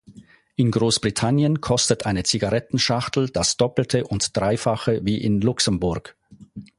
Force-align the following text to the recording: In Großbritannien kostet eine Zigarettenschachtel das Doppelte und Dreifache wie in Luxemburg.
In 0.55 0.71
Großbritannien 0.71 1.61
kostet 1.61 2.07
eine 2.07 2.23
Zigarettenschachtel 2.23 3.29
das 3.29 3.55
Doppelte 3.57 4.03
und 4.07 4.35
Dreifache 4.35 5.01
wie 5.03 5.19
in 5.21 5.41
Luxemburg. 5.41 6.15